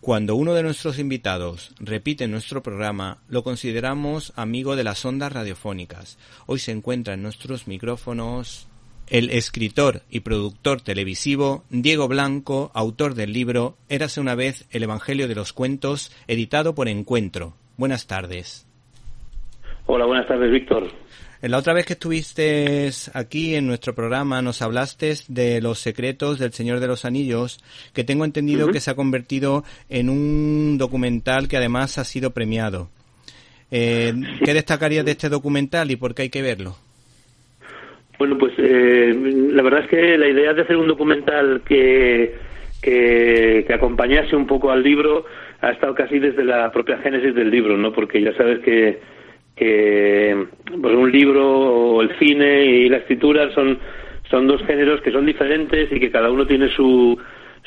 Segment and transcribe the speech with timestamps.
[0.00, 6.18] Cuando uno de nuestros invitados repite nuestro programa, lo consideramos amigo de las ondas radiofónicas.
[6.46, 8.68] Hoy se encuentra en nuestros micrófonos
[9.08, 15.26] el escritor y productor televisivo Diego Blanco, autor del libro Érase una vez el Evangelio
[15.26, 17.54] de los Cuentos, editado por Encuentro.
[17.76, 18.66] Buenas tardes.
[19.86, 20.92] Hola, buenas tardes, Víctor.
[21.40, 26.52] La otra vez que estuviste aquí en nuestro programa nos hablaste de los secretos del
[26.52, 27.62] Señor de los Anillos,
[27.94, 32.88] que tengo entendido que se ha convertido en un documental que además ha sido premiado.
[33.70, 34.12] Eh,
[34.44, 36.74] ¿Qué destacarías de este documental y por qué hay que verlo?
[38.18, 39.14] Bueno, pues eh,
[39.52, 42.34] la verdad es que la idea de hacer un documental que,
[42.82, 45.24] que, que acompañase un poco al libro
[45.60, 47.92] ha estado casi desde la propia génesis del libro, ¿no?
[47.92, 48.98] Porque ya sabes que
[49.58, 50.46] que
[50.80, 53.78] pues un libro o el cine y la escritura son
[54.30, 57.18] son dos géneros que son diferentes y que cada uno tiene su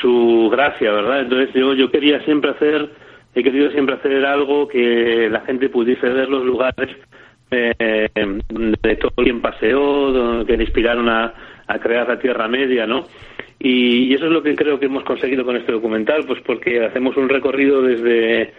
[0.00, 1.20] su gracia, ¿verdad?
[1.20, 2.90] Entonces yo yo quería siempre hacer
[3.34, 6.96] he querido siempre hacer algo que la gente pudiese ver los lugares
[7.50, 11.34] eh, de todo quien paseó, que le inspiraron a,
[11.66, 13.06] a crear la Tierra Media, ¿no?
[13.58, 16.84] Y, y, eso es lo que creo que hemos conseguido con este documental, pues porque
[16.84, 18.52] hacemos un recorrido desde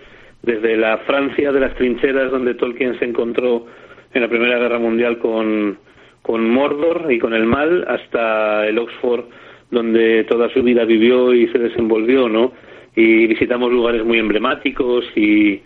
[0.46, 3.66] desde la Francia de las trincheras donde Tolkien se encontró
[4.14, 5.78] en la Primera Guerra Mundial con,
[6.22, 9.26] con Mordor y con el mal, hasta el Oxford
[9.72, 12.54] donde toda su vida vivió y se desenvolvió, ¿no?
[12.96, 15.62] Y visitamos lugares muy emblemáticos y,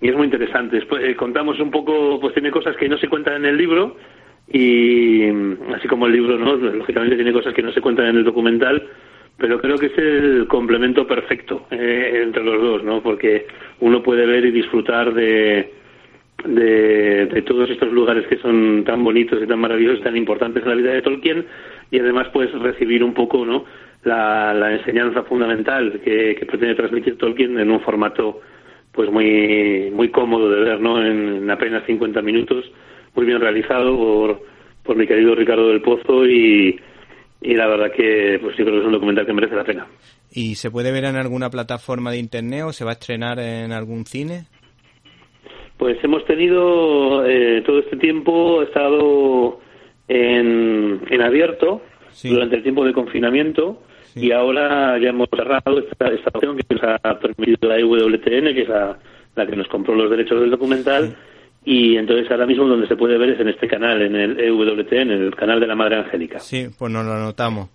[0.00, 0.78] y es muy interesante.
[1.02, 3.96] Eh, contamos un poco, pues tiene cosas que no se cuentan en el libro
[4.48, 5.28] y
[5.74, 6.56] así como el libro, ¿no?
[6.56, 8.88] Lógicamente tiene cosas que no se cuentan en el documental,
[9.36, 13.02] pero creo que es el complemento perfecto eh, entre los dos, ¿no?
[13.02, 13.46] Porque
[13.80, 15.72] uno puede ver y disfrutar de,
[16.44, 20.74] de, todos estos lugares que son tan bonitos y tan maravillosos, tan importantes en la
[20.74, 21.46] vida de Tolkien,
[21.90, 23.64] y además pues recibir un poco, ¿no?
[24.04, 28.40] La, enseñanza fundamental que, pretende transmitir Tolkien en un formato
[28.92, 31.00] pues muy muy cómodo de ver, ¿no?
[31.00, 32.70] En, en apenas 50 minutos,
[33.14, 34.42] muy bien realizado por,
[34.82, 36.78] por mi querido Ricardo del Pozo y
[37.42, 39.86] y la verdad que pues sí creo que es un documental que merece la pena.
[40.32, 43.72] ¿Y se puede ver en alguna plataforma de internet o se va a estrenar en
[43.72, 44.46] algún cine?
[45.76, 49.60] Pues hemos tenido eh, todo este tiempo, estado
[50.08, 51.82] en, en abierto
[52.22, 53.82] durante el tiempo de confinamiento
[54.14, 58.62] y ahora ya hemos cerrado esta, esta opción que nos ha permitido la EWTN, que
[58.62, 58.98] es la,
[59.36, 61.16] la que nos compró los derechos del documental
[61.64, 65.10] y entonces ahora mismo donde se puede ver es en este canal, en el EWTN,
[65.10, 66.40] en el canal de la Madre Angélica.
[66.40, 67.68] Sí, pues nos lo anotamos.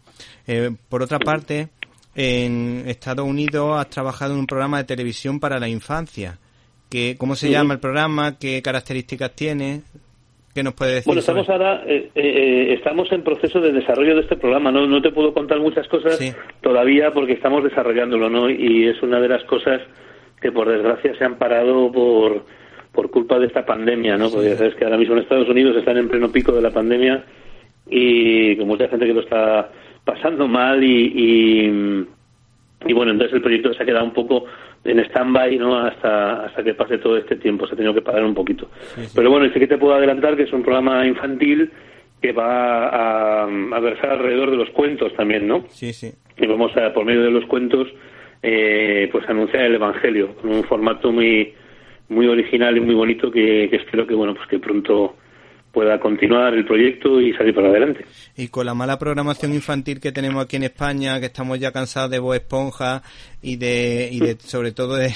[0.47, 1.69] Eh, por otra parte,
[2.15, 6.37] en Estados Unidos has trabajado en un programa de televisión para la infancia.
[6.89, 8.37] Que, ¿Cómo se llama el programa?
[8.39, 9.81] ¿Qué características tiene?
[10.53, 11.07] ¿Qué nos puede decir?
[11.07, 14.71] Bueno, estamos ahora, eh, eh, estamos en proceso de desarrollo de este programa.
[14.71, 16.17] No, no te puedo contar muchas cosas
[16.61, 18.49] todavía porque estamos desarrollándolo, ¿no?
[18.49, 19.81] Y es una de las cosas
[20.39, 22.45] que por desgracia se han parado por
[22.93, 24.29] por culpa de esta pandemia, ¿no?
[24.31, 26.71] Porque ya sabes que ahora mismo en Estados Unidos están en pleno pico de la
[26.71, 27.25] pandemia
[27.89, 29.69] y con mucha gente que lo está
[30.05, 32.07] pasando mal y,
[32.85, 34.45] y, bueno, entonces el proyecto se ha quedado un poco
[34.83, 35.77] en stand-by, ¿no?
[35.77, 38.69] Hasta, hasta que pase todo este tiempo, se ha tenido que parar un poquito.
[39.13, 41.71] Pero bueno, sí que te puedo adelantar que es un programa infantil
[42.21, 45.65] que va a, a versar alrededor de los cuentos también, ¿no?
[45.69, 46.11] Sí, sí.
[46.37, 47.87] Y vamos a, por medio de los cuentos,
[48.43, 51.53] eh, pues anunciar el Evangelio, con un formato muy
[52.09, 55.15] muy original y muy bonito que, espero que bueno pues que pronto
[55.75, 58.05] pueda continuar el proyecto y salir para adelante.
[58.37, 62.09] Y con la mala programación infantil que tenemos aquí en España, que estamos ya cansados
[62.09, 63.03] de voz esponja
[63.41, 65.13] y de, y de sobre todo de,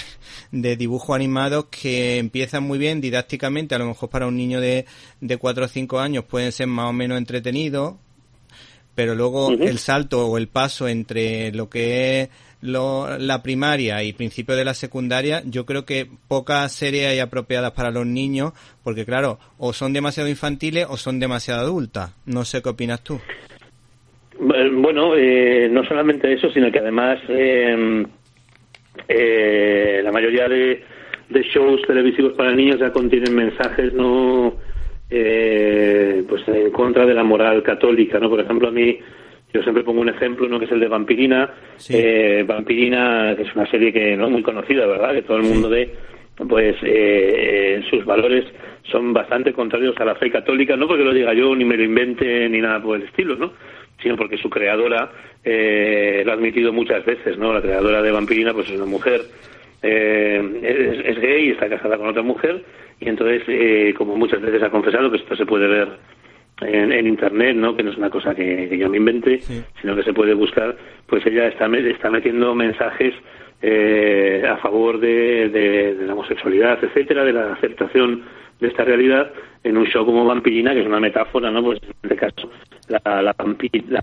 [0.51, 4.85] de dibujos animados que empiezan muy bien didácticamente, a lo mejor para un niño de,
[5.21, 7.95] de 4 o 5 años pueden ser más o menos entretenidos,
[8.99, 12.29] pero luego el salto o el paso entre lo que es
[12.61, 17.91] la primaria y principio de la secundaria, yo creo que pocas series hay apropiadas para
[17.91, 18.51] los niños,
[18.83, 22.13] porque claro, o son demasiado infantiles o son demasiado adultas.
[22.25, 23.21] No sé qué opinas tú.
[24.37, 28.05] Bueno, eh, no solamente eso, sino que además em,
[29.07, 30.83] eh, la mayoría de,
[31.53, 34.55] shows televisivos para niños ya contienen mensajes no
[35.09, 38.29] eh, pues en contra de la moral católica, ¿no?
[38.29, 38.99] Por ejemplo, a mí
[39.53, 40.59] yo siempre pongo un ejemplo, ¿no?
[40.59, 41.49] Que es el de Vampirina.
[41.89, 45.13] Eh, Vampirina, que es una serie que no muy conocida, ¿verdad?
[45.13, 45.89] Que todo el mundo ve.
[46.47, 48.45] Pues eh, sus valores
[48.83, 51.83] son bastante contrarios a la fe católica, no porque lo diga yo, ni me lo
[51.83, 53.51] invente, ni nada por el estilo, ¿no?
[54.01, 55.11] Sino porque su creadora
[55.43, 57.51] eh, lo ha admitido muchas veces, ¿no?
[57.51, 59.21] La creadora de Vampirina, pues es una mujer
[59.81, 62.63] eh, es, gay y está casada con otra mujer
[62.99, 65.87] y entonces eh, como muchas veces ha confesado que esto se puede ver
[66.61, 67.75] en, internet, ¿no?
[67.75, 69.39] Que no es una cosa que, yo me invente,
[69.81, 70.75] sino que se puede buscar.
[71.07, 73.13] Pues ella está está metiendo mensajes
[73.61, 78.23] eh, a favor de, de, la homosexualidad, etcétera, de la aceptación
[78.59, 79.31] de esta realidad
[79.63, 81.63] en un show como Vampirina, que es una metáfora, ¿no?
[81.63, 82.51] Pues en este caso,
[82.87, 83.35] la, la,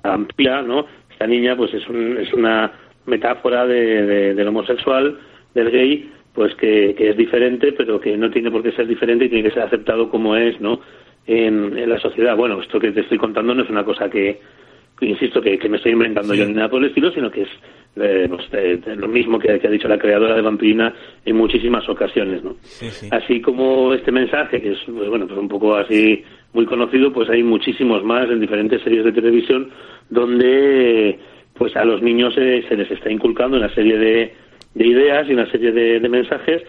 [0.03, 0.87] vampira, ¿no?
[1.11, 2.73] Esta niña, pues es, un, es una
[3.07, 5.19] metáfora de, del homosexual,
[5.57, 9.25] del gay, pues que, que, es diferente, pero que no tiene por qué ser diferente
[9.25, 10.81] y tiene que ser aceptado como es, ¿no?
[11.27, 12.37] En, en la sociedad.
[12.37, 14.39] Bueno, esto que te estoy contando no es una cosa que,
[15.01, 17.49] insisto, que, me estoy inventando yo ni nada por el estilo, sino que es
[17.97, 20.95] eh, pues, lo mismo que, ha dicho la creadora de Vampirina
[21.25, 22.57] en muchísimas ocasiones, ¿no?
[23.11, 26.23] Así como este mensaje, que es, pues, bueno, pues un poco así
[26.53, 29.71] muy conocido, pues hay muchísimos más en diferentes series de televisión
[30.11, 31.19] donde
[31.55, 34.35] pues a los niños se les está inculcando una serie de,
[34.85, 36.63] ideas y una serie de mensajes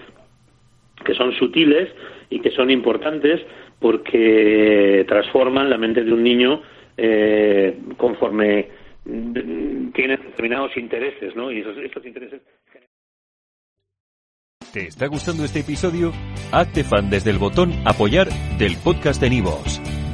[1.05, 1.89] que son sutiles
[2.29, 3.41] y que son importantes
[3.79, 6.61] porque transforman la mente de un niño
[6.97, 8.67] eh, conforme
[9.03, 11.51] tienen determinados intereses, ¿no?
[11.51, 12.41] Y esos, estos intereses.
[14.73, 16.11] ¿Te está gustando este episodio?
[16.51, 18.27] Hazte fan desde el botón Apoyar
[18.57, 19.81] del podcast de Nivos.